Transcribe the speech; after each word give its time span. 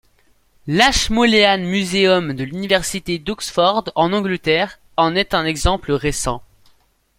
L’Ashmolean 0.65 1.59
Museum 1.59 2.33
de 2.33 2.43
l’Université 2.43 3.19
d’Oxford, 3.19 3.91
en 3.93 4.13
Angleterre, 4.13 4.79
en 4.97 5.15
est 5.15 5.35
un 5.35 5.45
exemple 5.45 5.91
récent. 5.91 6.41